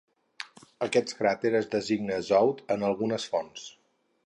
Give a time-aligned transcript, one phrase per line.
[0.85, 3.71] Aquest cràter es designa "Azout" en algunes fonts.